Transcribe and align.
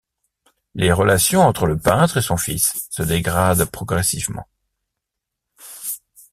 Les 0.73 0.91
relations 0.91 1.43
entre 1.45 1.67
le 1.67 1.77
peintre 1.77 2.17
et 2.17 2.21
son 2.23 2.35
fils 2.35 2.87
se 2.89 3.03
dégradent 3.03 3.65
progressivement. 3.65 4.47